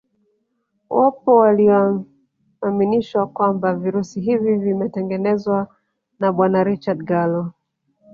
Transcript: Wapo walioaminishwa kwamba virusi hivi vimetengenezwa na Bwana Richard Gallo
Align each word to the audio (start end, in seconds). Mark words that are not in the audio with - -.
Wapo 0.89 1.35
walioaminishwa 1.35 3.27
kwamba 3.27 3.75
virusi 3.75 4.21
hivi 4.21 4.55
vimetengenezwa 4.55 5.67
na 6.19 6.31
Bwana 6.31 6.63
Richard 6.63 7.03
Gallo 7.03 7.51